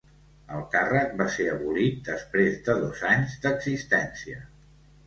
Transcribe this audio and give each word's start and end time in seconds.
El 0.53 0.63
càrrec 0.75 1.13
va 1.19 1.27
ser 1.35 1.45
abolit 1.57 2.01
després 2.09 2.59
de 2.71 2.79
dos 2.87 3.07
anys 3.13 3.39
d'existència. 3.47 4.43